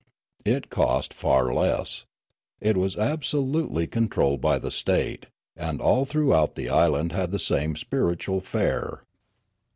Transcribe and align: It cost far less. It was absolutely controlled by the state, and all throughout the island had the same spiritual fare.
It 0.45 0.71
cost 0.71 1.13
far 1.13 1.53
less. 1.53 2.05
It 2.59 2.75
was 2.75 2.97
absolutely 2.97 3.85
controlled 3.85 4.41
by 4.41 4.57
the 4.57 4.71
state, 4.71 5.27
and 5.55 5.79
all 5.79 6.05
throughout 6.05 6.55
the 6.55 6.69
island 6.69 7.11
had 7.11 7.29
the 7.29 7.37
same 7.37 7.75
spiritual 7.75 8.39
fare. 8.39 9.03